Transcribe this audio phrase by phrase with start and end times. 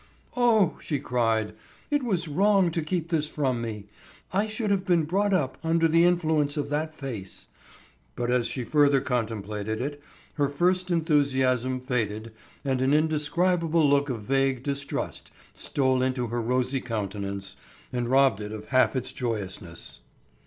[0.35, 1.53] "Oh!" she cried;
[1.91, 3.85] "it was wrong to keep this from me;
[4.33, 7.45] I should have been brought up under the influence of that face."
[8.15, 10.01] But as she further contemplated it,
[10.33, 12.31] her first enthusiasm faded
[12.65, 17.55] and an indescribable look of vague distrust stole into her rosy countenance,
[17.93, 19.99] and robbed it of half its joyousness.